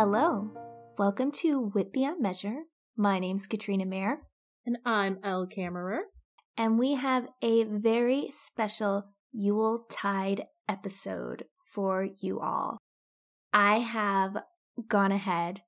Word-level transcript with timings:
Hello. 0.00 0.52
Welcome 0.96 1.32
to 1.42 1.72
Wit 1.74 1.92
Beyond 1.92 2.22
Measure. 2.22 2.60
My 2.96 3.18
name's 3.18 3.48
Katrina 3.48 3.84
Mayer. 3.84 4.20
And 4.64 4.78
I'm 4.86 5.18
Elle 5.24 5.48
Kammerer. 5.48 6.02
And 6.56 6.78
we 6.78 6.94
have 6.94 7.26
a 7.42 7.64
very 7.64 8.30
special 8.32 9.08
Yule 9.32 9.86
Tide 9.90 10.44
episode 10.68 11.46
for 11.66 12.06
you 12.20 12.38
all. 12.38 12.78
I 13.52 13.78
have 13.78 14.36
gone 14.86 15.10
ahead, 15.10 15.62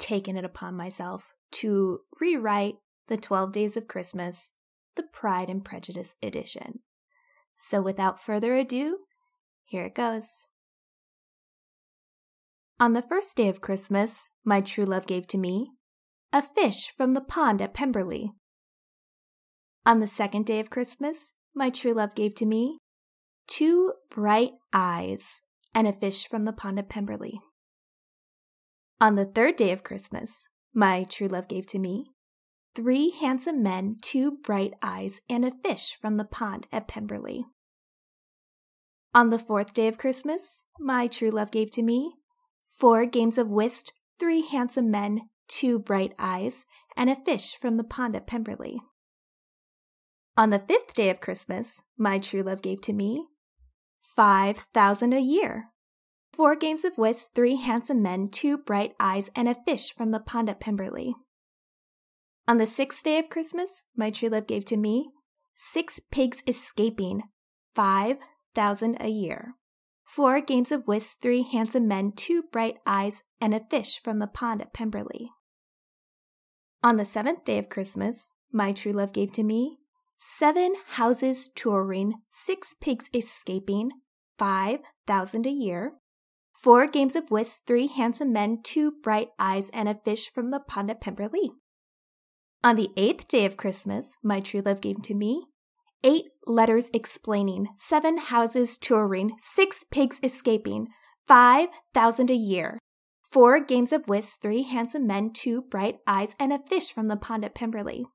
taken 0.00 0.36
it 0.36 0.44
upon 0.44 0.74
myself 0.74 1.32
to 1.52 2.00
rewrite 2.20 2.78
the 3.06 3.16
12 3.16 3.52
Days 3.52 3.76
of 3.76 3.86
Christmas, 3.86 4.52
the 4.96 5.04
Pride 5.04 5.48
and 5.48 5.64
Prejudice 5.64 6.16
edition. 6.20 6.80
So 7.54 7.80
without 7.82 8.20
further 8.20 8.56
ado, 8.56 8.98
here 9.64 9.84
it 9.84 9.94
goes. 9.94 10.48
On 12.78 12.92
the 12.92 13.00
first 13.00 13.38
day 13.38 13.48
of 13.48 13.62
Christmas, 13.62 14.28
my 14.44 14.60
true 14.60 14.84
love 14.84 15.06
gave 15.06 15.26
to 15.28 15.38
me 15.38 15.70
a 16.30 16.42
fish 16.42 16.92
from 16.94 17.14
the 17.14 17.22
pond 17.22 17.62
at 17.62 17.72
Pemberley. 17.72 18.32
On 19.86 20.00
the 20.00 20.06
second 20.06 20.44
day 20.44 20.60
of 20.60 20.68
Christmas, 20.68 21.32
my 21.54 21.70
true 21.70 21.94
love 21.94 22.14
gave 22.14 22.34
to 22.34 22.44
me 22.44 22.76
two 23.46 23.94
bright 24.10 24.52
eyes 24.74 25.40
and 25.74 25.88
a 25.88 25.92
fish 25.92 26.28
from 26.28 26.44
the 26.44 26.52
pond 26.52 26.78
at 26.78 26.90
Pemberley. 26.90 27.40
On 29.00 29.14
the 29.14 29.24
third 29.24 29.56
day 29.56 29.72
of 29.72 29.82
Christmas, 29.82 30.48
my 30.74 31.04
true 31.04 31.28
love 31.28 31.48
gave 31.48 31.66
to 31.68 31.78
me 31.78 32.10
three 32.74 33.08
handsome 33.08 33.62
men, 33.62 33.96
two 34.02 34.32
bright 34.42 34.74
eyes, 34.82 35.22
and 35.30 35.46
a 35.46 35.52
fish 35.64 35.96
from 35.98 36.18
the 36.18 36.24
pond 36.24 36.66
at 36.70 36.88
Pemberley. 36.88 37.46
On 39.14 39.30
the 39.30 39.38
fourth 39.38 39.72
day 39.72 39.88
of 39.88 39.96
Christmas, 39.96 40.64
my 40.78 41.06
true 41.06 41.30
love 41.30 41.50
gave 41.50 41.70
to 41.70 41.82
me 41.82 42.16
four 42.78 43.06
games 43.06 43.38
of 43.38 43.48
whist, 43.48 43.92
three 44.18 44.42
handsome 44.42 44.90
men, 44.90 45.28
two 45.48 45.78
bright 45.78 46.12
eyes, 46.18 46.64
and 46.96 47.08
a 47.08 47.14
fish 47.14 47.56
from 47.60 47.76
the 47.76 47.84
pond 47.84 48.16
at 48.16 48.26
Pemberley. 48.26 48.80
On 50.36 50.50
the 50.50 50.58
fifth 50.58 50.94
day 50.94 51.08
of 51.08 51.20
Christmas, 51.20 51.82
my 51.96 52.18
true 52.18 52.42
love 52.42 52.60
gave 52.60 52.80
to 52.82 52.92
me 52.92 53.26
five 54.14 54.66
thousand 54.74 55.12
a 55.14 55.20
year, 55.20 55.70
four 56.32 56.54
games 56.56 56.84
of 56.84 56.98
whist, 56.98 57.34
three 57.34 57.56
handsome 57.56 58.02
men, 58.02 58.28
two 58.30 58.58
bright 58.58 58.94
eyes, 59.00 59.30
and 59.34 59.48
a 59.48 59.56
fish 59.66 59.94
from 59.94 60.10
the 60.10 60.20
pond 60.20 60.50
at 60.50 60.60
Pemberley. 60.60 61.14
On 62.46 62.58
the 62.58 62.66
sixth 62.66 63.02
day 63.02 63.18
of 63.18 63.30
Christmas, 63.30 63.84
my 63.96 64.10
true 64.10 64.28
love 64.28 64.46
gave 64.46 64.64
to 64.66 64.76
me 64.76 65.10
six 65.54 65.98
pigs 66.10 66.42
escaping, 66.46 67.22
five 67.74 68.18
thousand 68.54 68.98
a 69.00 69.08
year. 69.08 69.54
Four 70.06 70.40
games 70.40 70.72
of 70.72 70.86
whist, 70.86 71.20
three 71.20 71.42
handsome 71.42 71.86
men, 71.86 72.12
two 72.12 72.44
bright 72.50 72.76
eyes, 72.86 73.22
and 73.40 73.52
a 73.52 73.66
fish 73.68 74.00
from 74.02 74.18
the 74.18 74.26
pond 74.26 74.62
at 74.62 74.72
Pemberley. 74.72 75.30
On 76.82 76.96
the 76.96 77.04
seventh 77.04 77.44
day 77.44 77.58
of 77.58 77.68
Christmas, 77.68 78.30
my 78.52 78.72
true 78.72 78.92
love 78.92 79.12
gave 79.12 79.32
to 79.32 79.42
me 79.42 79.78
seven 80.16 80.74
houses 80.92 81.50
touring, 81.54 82.14
six 82.28 82.74
pigs 82.74 83.10
escaping, 83.12 83.90
five 84.38 84.80
thousand 85.06 85.46
a 85.46 85.50
year, 85.50 85.94
four 86.52 86.86
games 86.86 87.16
of 87.16 87.30
whist, 87.30 87.66
three 87.66 87.88
handsome 87.88 88.32
men, 88.32 88.60
two 88.62 88.92
bright 89.02 89.28
eyes, 89.38 89.68
and 89.70 89.88
a 89.88 89.94
fish 89.94 90.32
from 90.32 90.50
the 90.50 90.60
pond 90.60 90.90
at 90.90 91.00
Pemberley. 91.00 91.50
On 92.64 92.76
the 92.76 92.90
eighth 92.96 93.28
day 93.28 93.44
of 93.44 93.56
Christmas, 93.56 94.16
my 94.22 94.40
true 94.40 94.62
love 94.64 94.80
gave 94.80 95.02
to 95.02 95.14
me 95.14 95.46
eight 96.06 96.26
letters 96.46 96.88
explaining, 96.94 97.66
seven 97.76 98.16
houses 98.16 98.78
touring, 98.78 99.32
six 99.38 99.84
pigs 99.84 100.20
escaping, 100.22 100.86
five 101.26 101.68
thousand 101.92 102.30
a 102.30 102.34
year, 102.34 102.78
four 103.22 103.58
games 103.58 103.92
of 103.92 104.08
whist, 104.08 104.40
three 104.40 104.62
handsome 104.62 105.06
men, 105.06 105.32
two 105.32 105.62
bright 105.62 105.98
eyes, 106.06 106.36
and 106.38 106.52
a 106.52 106.60
fish 106.70 106.92
from 106.92 107.08
the 107.08 107.16
pond 107.16 107.44
at 107.44 107.56
Pemberley. 107.56 108.06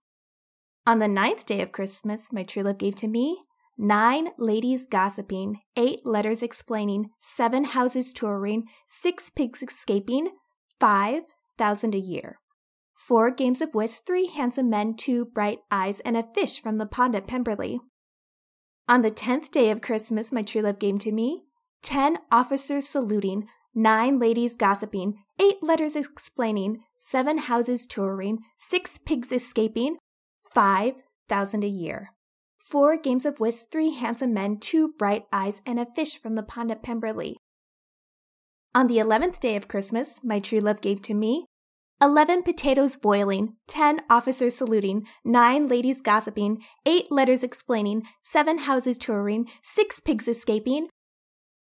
On 0.88 1.00
the 1.00 1.08
ninth 1.08 1.46
day 1.46 1.62
of 1.62 1.74
Christmas, 1.74 2.32
my 2.32 2.44
true 2.44 2.64
love 2.64 2.78
gave 2.78 2.96
to 2.96 3.08
me 3.08 3.44
nine 3.78 4.30
ladies 4.38 4.88
gossiping, 4.88 5.60
eight 5.76 6.06
letters 6.06 6.42
explaining, 6.42 7.10
seven 7.20 7.66
houses 7.66 8.14
touring, 8.14 8.64
six 8.88 9.30
pigs 9.30 9.62
escaping, 9.62 10.30
five 10.80 11.24
thousand 11.58 11.94
a 11.94 12.00
year. 12.00 12.38
Four 13.08 13.32
games 13.32 13.62
of 13.62 13.74
whist, 13.74 14.06
three 14.06 14.28
handsome 14.28 14.70
men, 14.70 14.94
two 14.94 15.26
bright 15.26 15.60
eyes, 15.72 16.02
and 16.02 16.16
a 16.16 16.22
fish 16.22 16.62
from 16.62 16.78
the 16.78 16.86
pond 16.86 17.16
at 17.16 17.26
Pemberley. 17.26 17.80
On 18.88 19.02
the 19.02 19.10
tenth 19.10 19.50
day 19.50 19.72
of 19.72 19.82
Christmas, 19.82 20.32
my 20.32 20.44
true 20.44 20.62
love 20.62 20.78
gave 20.78 21.00
to 21.00 21.12
me 21.12 21.42
ten 21.82 22.20
officers 22.32 22.88
saluting, 22.88 23.48
nine 23.74 24.20
ladies 24.20 24.56
gossiping, 24.56 25.16
eight 25.40 25.64
letters 25.64 25.96
explaining, 25.96 26.84
seven 27.00 27.40
houses 27.40 27.88
touring, 27.88 28.44
six 28.58 29.00
pigs 29.00 29.32
escaping, 29.32 29.98
five 30.54 30.94
thousand 31.28 31.64
a 31.64 31.68
year. 31.68 32.12
Four 32.60 32.98
games 32.98 33.26
of 33.26 33.40
whist, 33.40 33.72
three 33.72 33.96
handsome 33.96 34.32
men, 34.34 34.60
two 34.60 34.94
bright 35.00 35.24
eyes, 35.34 35.64
and 35.66 35.80
a 35.80 35.88
fish 35.96 36.22
from 36.22 36.36
the 36.36 36.44
pond 36.44 36.72
at 36.72 36.84
Pemberley. 36.84 37.36
On 38.76 38.86
the 38.86 39.00
eleventh 39.00 39.40
day 39.40 39.56
of 39.56 39.68
Christmas, 39.68 40.24
my 40.24 40.40
true 40.40 40.60
love 40.60 40.82
gave 40.82 41.02
to 41.02 41.16
me 41.16 41.46
11 42.02 42.42
potatoes 42.42 42.96
boiling, 42.96 43.58
10 43.68 44.02
officers 44.10 44.56
saluting, 44.56 45.06
9 45.24 45.68
ladies 45.68 46.02
gossiping, 46.02 46.64
8 46.84 47.12
letters 47.12 47.44
explaining, 47.44 48.02
7 48.24 48.60
houses 48.60 48.98
touring, 48.98 49.46
6 49.62 50.00
pigs 50.00 50.28
escaping, 50.28 50.88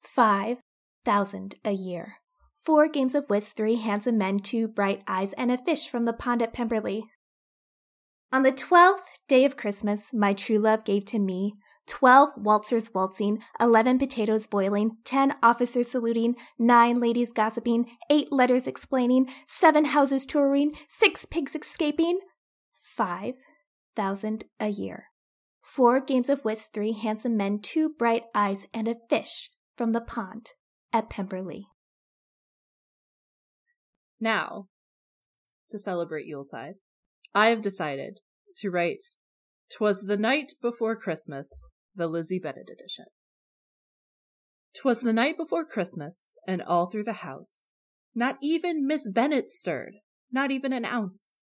5,000 0.02 1.54
a 1.64 1.72
year. 1.72 2.16
4 2.54 2.88
games 2.88 3.14
of 3.14 3.30
whist, 3.30 3.56
3 3.56 3.76
handsome 3.76 4.18
men, 4.18 4.38
2 4.38 4.68
bright 4.68 5.02
eyes, 5.08 5.32
and 5.34 5.50
a 5.50 5.56
fish 5.56 5.88
from 5.88 6.04
the 6.04 6.12
pond 6.12 6.42
at 6.42 6.52
Pemberley. 6.52 7.04
On 8.30 8.42
the 8.42 8.52
twelfth 8.52 9.04
day 9.28 9.46
of 9.46 9.56
Christmas, 9.56 10.12
my 10.12 10.34
true 10.34 10.58
love 10.58 10.84
gave 10.84 11.06
to 11.06 11.18
me 11.18 11.54
12 11.86 12.30
waltzers 12.36 12.92
waltzing, 12.92 13.42
11 13.60 13.98
potatoes 13.98 14.46
boiling, 14.46 14.96
10 15.04 15.34
officers 15.42 15.90
saluting, 15.90 16.34
9 16.58 17.00
ladies 17.00 17.32
gossiping, 17.32 17.86
8 18.10 18.32
letters 18.32 18.66
explaining, 18.66 19.28
7 19.46 19.86
houses 19.86 20.26
touring, 20.26 20.72
6 20.88 21.24
pigs 21.26 21.54
escaping, 21.54 22.18
5,000 22.80 24.44
a 24.58 24.68
year. 24.68 25.04
4 25.62 26.00
games 26.00 26.28
of 26.28 26.44
whist, 26.44 26.72
3 26.74 26.92
handsome 26.92 27.36
men, 27.36 27.60
2 27.60 27.90
bright 27.90 28.24
eyes, 28.34 28.66
and 28.74 28.88
a 28.88 28.96
fish 29.08 29.50
from 29.76 29.92
the 29.92 30.00
pond 30.00 30.50
at 30.92 31.10
Pemberley. 31.10 31.68
Now, 34.18 34.68
to 35.70 35.78
celebrate 35.78 36.26
Yuletide, 36.26 36.76
I 37.34 37.48
have 37.48 37.60
decided 37.60 38.20
to 38.58 38.70
write 38.70 39.02
"'Twas 39.70 40.02
the 40.02 40.16
night 40.16 40.52
before 40.62 40.96
Christmas" 40.96 41.66
the 41.96 42.06
Lizzie 42.06 42.38
Bennet 42.38 42.68
edition. 42.70 43.06
'Twas 44.74 45.00
the 45.00 45.12
night 45.12 45.36
before 45.36 45.64
Christmas, 45.64 46.36
and 46.46 46.62
all 46.62 46.86
through 46.86 47.04
the 47.04 47.24
house, 47.24 47.70
not 48.14 48.36
even 48.42 48.86
Miss 48.86 49.08
Bennet 49.08 49.50
stirred, 49.50 49.94
not 50.30 50.50
even 50.50 50.72
an 50.72 50.84
ounce. 50.84 51.38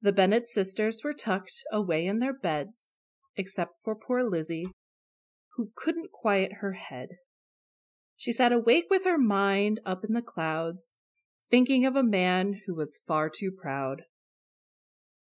The 0.00 0.12
Bennet 0.12 0.48
sisters 0.48 1.02
were 1.02 1.14
tucked 1.14 1.64
away 1.72 2.06
in 2.06 2.18
their 2.18 2.32
beds, 2.32 2.96
except 3.36 3.82
for 3.82 3.94
poor 3.94 4.22
Lizzie, 4.22 4.68
who 5.56 5.72
couldn't 5.74 6.12
quiet 6.12 6.54
her 6.60 6.72
head. 6.72 7.08
She 8.16 8.32
sat 8.32 8.52
awake 8.52 8.86
with 8.88 9.04
her 9.04 9.18
mind 9.18 9.80
up 9.84 10.04
in 10.04 10.14
the 10.14 10.22
clouds, 10.22 10.96
thinking 11.50 11.84
of 11.84 11.96
a 11.96 12.02
man 12.02 12.62
who 12.66 12.74
was 12.74 13.00
far 13.06 13.30
too 13.30 13.50
proud. 13.50 14.02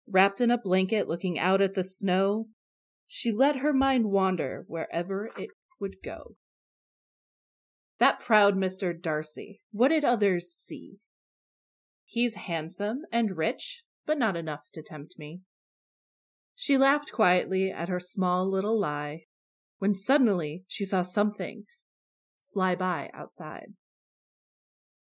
Wrapped 0.08 0.40
in 0.40 0.50
a 0.50 0.58
blanket 0.58 1.08
looking 1.08 1.38
out 1.38 1.61
at 1.61 1.75
the 1.75 1.85
snow, 1.85 2.49
she 3.12 3.33
let 3.33 3.57
her 3.57 3.73
mind 3.73 4.07
wander 4.07 4.65
wherever 4.69 5.29
it 5.37 5.51
would 5.81 5.97
go. 6.01 6.37
That 7.99 8.21
proud 8.21 8.55
Mr. 8.55 8.99
Darcy, 8.99 9.62
what 9.73 9.89
did 9.89 10.05
others 10.05 10.53
see? 10.53 11.01
He's 12.05 12.37
handsome 12.37 13.03
and 13.11 13.37
rich, 13.37 13.83
but 14.07 14.17
not 14.17 14.37
enough 14.37 14.69
to 14.75 14.83
tempt 14.83 15.17
me. 15.19 15.41
She 16.55 16.79
laughed 16.79 17.11
quietly 17.11 17.69
at 17.73 17.89
her 17.89 17.99
small 17.99 18.49
little 18.49 18.79
lie, 18.79 19.25
when 19.81 19.97
suddenly 19.97 20.62
she 20.69 20.85
saw 20.85 21.03
something 21.03 21.65
fly 22.53 22.77
by 22.77 23.11
outside. 23.12 23.75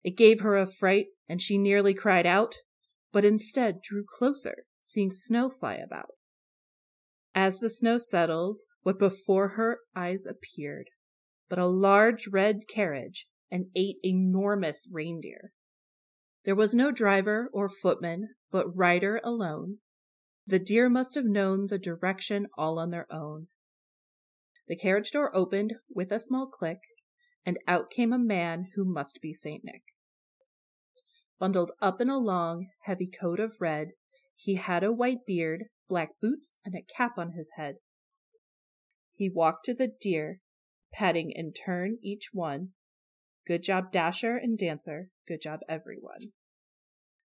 It 0.02 0.16
gave 0.16 0.40
her 0.40 0.56
a 0.56 0.66
fright, 0.66 1.06
and 1.28 1.40
she 1.40 1.58
nearly 1.58 1.94
cried 1.94 2.26
out, 2.26 2.56
but 3.12 3.24
instead 3.24 3.80
drew 3.80 4.04
closer, 4.04 4.64
seeing 4.82 5.12
snow 5.12 5.48
fly 5.48 5.74
about. 5.74 6.16
As 7.34 7.58
the 7.58 7.70
snow 7.70 7.98
settled, 7.98 8.60
what 8.82 8.98
before 8.98 9.48
her 9.50 9.78
eyes 9.96 10.24
appeared 10.26 10.88
but 11.48 11.58
a 11.58 11.66
large 11.66 12.28
red 12.32 12.66
carriage 12.68 13.26
and 13.50 13.66
eight 13.76 13.98
enormous 14.02 14.88
reindeer. 14.90 15.52
There 16.44 16.54
was 16.54 16.74
no 16.74 16.90
driver 16.90 17.48
or 17.52 17.68
footman, 17.68 18.30
but 18.50 18.76
rider 18.76 19.20
alone. 19.22 19.78
The 20.46 20.58
deer 20.58 20.90
must 20.90 21.14
have 21.14 21.24
known 21.24 21.68
the 21.68 21.78
direction 21.78 22.48
all 22.58 22.78
on 22.78 22.90
their 22.90 23.06
own. 23.12 23.46
The 24.68 24.76
carriage 24.76 25.10
door 25.10 25.34
opened 25.34 25.74
with 25.94 26.10
a 26.10 26.20
small 26.20 26.46
click, 26.46 26.78
and 27.46 27.58
out 27.68 27.90
came 27.90 28.12
a 28.12 28.18
man 28.18 28.70
who 28.74 28.84
must 28.84 29.20
be 29.22 29.32
St. 29.32 29.62
Nick. 29.64 29.82
Bundled 31.38 31.72
up 31.80 32.00
in 32.00 32.08
a 32.08 32.18
long, 32.18 32.68
heavy 32.84 33.06
coat 33.08 33.40
of 33.40 33.52
red, 33.60 33.88
he 34.36 34.56
had 34.56 34.82
a 34.82 34.92
white 34.92 35.24
beard, 35.26 35.64
black 35.88 36.10
boots, 36.20 36.60
and 36.64 36.74
a 36.74 36.82
cap 36.96 37.12
on 37.18 37.32
his 37.32 37.52
head. 37.56 37.76
He 39.14 39.30
walked 39.30 39.64
to 39.66 39.74
the 39.74 39.92
deer, 40.00 40.40
patting 40.92 41.30
in 41.34 41.52
turn 41.52 41.98
each 42.02 42.30
one. 42.32 42.70
Good 43.46 43.62
job, 43.62 43.92
Dasher 43.92 44.36
and 44.36 44.58
Dancer. 44.58 45.10
Good 45.28 45.42
job, 45.42 45.60
everyone. 45.68 46.32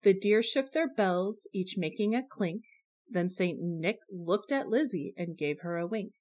The 0.02 0.14
deer 0.14 0.42
shook 0.42 0.72
their 0.72 0.88
bells, 0.88 1.48
each 1.52 1.74
making 1.76 2.14
a 2.14 2.22
clink. 2.22 2.62
Then 3.08 3.30
St. 3.30 3.58
Nick 3.60 3.98
looked 4.10 4.52
at 4.52 4.68
Lizzie 4.68 5.14
and 5.16 5.36
gave 5.36 5.60
her 5.60 5.76
a 5.76 5.86
wink. 5.86 6.12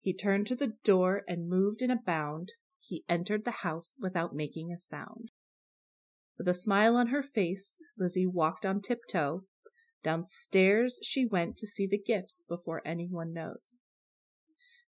He 0.00 0.14
turned 0.14 0.46
to 0.48 0.56
the 0.56 0.74
door 0.84 1.22
and 1.26 1.48
moved 1.48 1.82
in 1.82 1.90
a 1.90 1.96
bound. 1.96 2.52
He 2.80 3.04
entered 3.08 3.44
the 3.44 3.62
house 3.62 3.96
without 4.00 4.34
making 4.34 4.70
a 4.70 4.78
sound. 4.78 5.30
With 6.38 6.48
a 6.48 6.54
smile 6.54 6.96
on 6.96 7.08
her 7.08 7.22
face, 7.22 7.80
Lizzie 7.98 8.26
walked 8.26 8.66
on 8.66 8.80
tiptoe. 8.80 9.44
Downstairs 10.02 11.00
she 11.02 11.26
went 11.26 11.56
to 11.58 11.66
see 11.66 11.86
the 11.86 11.98
gifts 11.98 12.42
before 12.48 12.82
anyone 12.84 13.32
knows. 13.32 13.78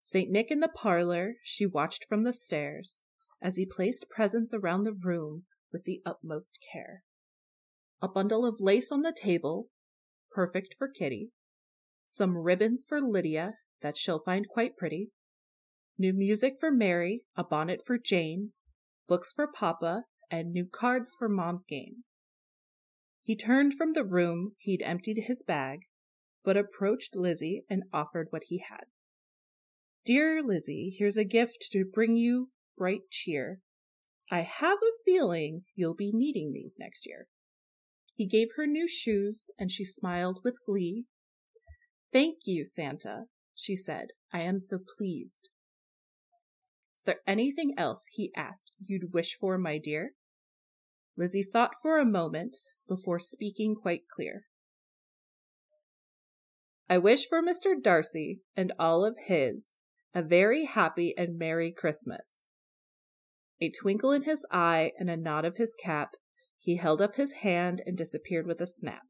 St. 0.00 0.31
Nick 0.31 0.50
in 0.50 0.60
the 0.60 0.69
parlor, 0.69 1.34
she 1.43 1.66
watched 1.66 2.06
from 2.08 2.22
the 2.22 2.32
stairs 2.32 3.02
as 3.43 3.56
he 3.56 3.66
placed 3.66 4.08
presents 4.08 4.55
around 4.55 4.84
the 4.84 4.93
room 4.93 5.44
with 5.72 5.84
the 5.84 6.00
utmost 6.06 6.58
care. 6.72 7.02
A 8.00 8.08
bundle 8.08 8.46
of 8.46 8.60
lace 8.60 8.93
on 8.93 9.02
the 9.02 9.12
table, 9.12 9.69
perfect 10.31 10.75
for 10.78 10.88
Kitty. 10.88 11.31
Some 12.06 12.37
ribbons 12.37 12.84
for 12.88 13.00
Lydia 13.00 13.55
that 13.82 13.96
she'll 13.96 14.22
find 14.22 14.49
quite 14.49 14.76
pretty. 14.76 15.10
New 15.99 16.12
music 16.12 16.55
for 16.58 16.70
Mary, 16.70 17.22
a 17.37 17.44
bonnet 17.44 17.82
for 17.84 17.99
Jane, 17.99 18.52
books 19.08 19.32
for 19.34 19.46
Papa, 19.46 20.05
and 20.31 20.52
new 20.52 20.66
cards 20.66 21.14
for 21.19 21.28
Mom's 21.28 21.64
game. 21.64 22.05
He 23.28 23.36
turned 23.36 23.75
from 23.75 23.92
the 23.92 24.06
room, 24.06 24.52
he'd 24.56 24.80
emptied 24.80 25.25
his 25.26 25.42
bag, 25.42 25.80
but 26.42 26.56
approached 26.56 27.14
Lizzie 27.14 27.62
and 27.69 27.82
offered 27.92 28.28
what 28.30 28.44
he 28.46 28.64
had. 28.70 28.84
Dear 30.06 30.42
Lizzie, 30.42 30.96
here's 30.98 31.19
a 31.19 31.25
gift 31.25 31.69
to 31.72 31.84
bring 31.84 32.16
you 32.16 32.48
bright 32.78 33.10
cheer. 33.10 33.60
I 34.32 34.48
have 34.60 34.78
a 34.78 34.96
feeling 35.04 35.64
you'll 35.75 35.94
be 35.94 36.10
needing 36.10 36.54
these 36.54 36.76
next 36.78 37.06
year. 37.06 37.26
He 38.14 38.26
gave 38.26 38.48
her 38.56 38.66
new 38.66 38.88
shoes, 38.88 39.50
and 39.58 39.70
she 39.70 39.84
smiled 39.84 40.40
with 40.42 40.64
glee. 40.64 41.04
Thank 42.10 42.36
you, 42.46 42.64
Santa, 42.64 43.24
she 43.54 43.76
said. 43.76 44.06
I 44.32 44.40
am 44.40 44.58
so 44.58 44.78
pleased. 44.96 45.50
Is 46.96 47.02
there 47.02 47.20
anything 47.26 47.74
else, 47.76 48.06
he 48.10 48.32
asked, 48.34 48.72
you'd 48.82 49.12
wish 49.12 49.36
for, 49.38 49.58
my 49.58 49.76
dear? 49.76 50.12
Lizzie 51.19 51.43
thought 51.43 51.73
for 51.82 51.99
a 51.99 52.06
moment 52.06 52.56
before 52.87 53.19
speaking 53.19 53.75
quite 53.75 54.03
clear. 54.09 54.44
I 56.88 56.99
wish 56.99 57.29
for 57.29 57.43
Mr. 57.43 57.75
Darcy 57.82 58.41
and 58.56 58.73
all 58.79 59.05
of 59.05 59.17
his 59.26 59.79
a 60.15 60.23
very 60.23 60.65
happy 60.65 61.15
and 61.19 61.37
merry 61.37 61.75
Christmas. 61.76 62.47
A 63.61 63.69
twinkle 63.69 64.12
in 64.12 64.23
his 64.23 64.47
eye 64.53 64.93
and 64.97 65.11
a 65.11 65.17
nod 65.17 65.44
of 65.44 65.56
his 65.56 65.76
cap, 65.82 66.12
he 66.61 66.76
held 66.76 67.03
up 67.03 67.17
his 67.17 67.32
hand 67.43 67.82
and 67.85 67.99
disappeared 67.99 68.47
with 68.47 68.61
a 68.61 68.67
snap. 68.67 69.09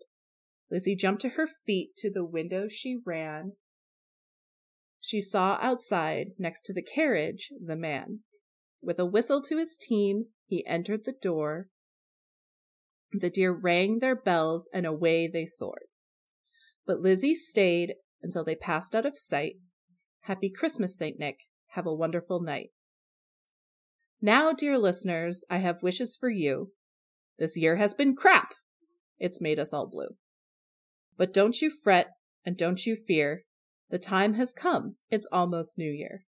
Lizzie 0.71 0.97
jumped 0.97 1.21
to 1.23 1.31
her 1.31 1.47
feet, 1.47 1.91
to 1.99 2.11
the 2.11 2.25
window 2.25 2.69
she 2.69 2.99
ran. 3.05 3.53
She 4.99 5.21
saw 5.21 5.59
outside, 5.61 6.29
next 6.39 6.63
to 6.63 6.73
the 6.73 6.83
carriage, 6.83 7.51
the 7.65 7.77
man. 7.77 8.21
With 8.83 8.99
a 8.99 9.07
whistle 9.07 9.43
to 9.43 9.59
his 9.59 9.77
team, 9.77 10.27
he 10.47 10.67
entered 10.67 11.05
the 11.05 11.13
door. 11.13 11.69
The 13.13 13.31
deer 13.31 13.53
rang 13.53 14.01
their 14.01 14.17
bells 14.17 14.69
and 14.73 14.85
away 14.85 15.29
they 15.29 15.47
soared. 15.47 15.87
But 16.87 17.01
Lizzie 17.01 17.35
stayed 17.35 17.95
until 18.23 18.45
they 18.45 18.55
passed 18.55 18.95
out 18.95 19.07
of 19.07 19.19
sight. 19.19 19.55
Happy 20.23 20.51
Christmas, 20.51 20.97
St. 20.97 21.19
Nick. 21.19 21.39
Have 21.73 21.87
a 21.87 21.95
wonderful 21.95 22.41
night. 22.41 22.71
Now, 24.21 24.53
dear 24.53 24.79
listeners, 24.79 25.45
I 25.49 25.59
have 25.59 25.83
wishes 25.83 26.17
for 26.19 26.29
you. 26.29 26.73
This 27.39 27.57
year 27.57 27.77
has 27.77 27.95
been 27.95 28.17
crap. 28.17 28.53
It's 29.19 29.41
made 29.41 29.59
us 29.59 29.73
all 29.73 29.87
blue. 29.87 30.17
But 31.17 31.33
don't 31.33 31.61
you 31.61 31.71
fret 31.71 32.09
and 32.45 32.57
don't 32.57 32.85
you 32.85 32.97
fear. 32.97 33.45
The 33.91 33.99
time 33.99 34.35
has 34.35 34.53
come. 34.53 34.97
It's 35.11 35.29
almost 35.33 35.79
New 35.79 35.91
Year. 35.91 36.25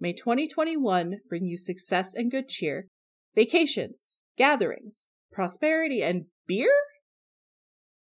May 0.00 0.12
2021 0.12 1.18
bring 1.28 1.44
you 1.44 1.56
success 1.56 2.14
and 2.14 2.30
good 2.30 2.48
cheer, 2.48 2.86
vacations, 3.34 4.06
gatherings, 4.36 5.06
prosperity, 5.32 6.02
and 6.02 6.26
beer? 6.46 6.72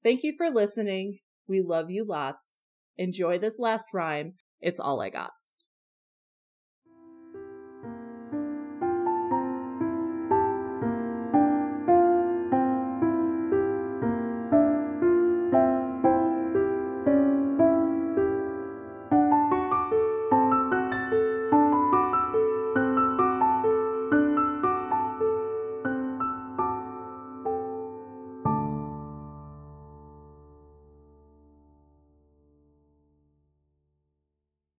Thank 0.03 0.23
you 0.23 0.35
for 0.37 0.51
listening. 0.51 1.19
We 1.47 1.61
love 1.61 1.91
you 1.91 2.05
lots. 2.05 2.63
Enjoy 2.97 3.39
this 3.39 3.59
last 3.59 3.89
rhyme. 3.93 4.35
It's 4.61 4.81
all 4.81 5.01
I 5.01 5.11
got. 5.11 5.33